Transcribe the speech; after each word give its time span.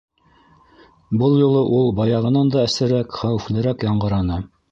Был 1.21 1.35
юлы 1.41 1.61
ул 1.81 1.91
баяғынан 2.01 2.51
да 2.57 2.65
әсерәк, 2.69 3.21
хәүефлерәк 3.21 3.89
яңғыраны. 3.89 4.43